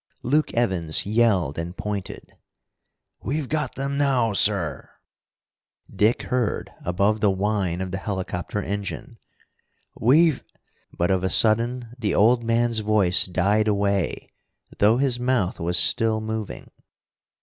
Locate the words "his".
14.97-15.19